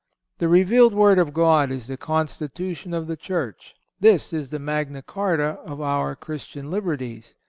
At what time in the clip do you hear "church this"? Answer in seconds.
3.15-4.33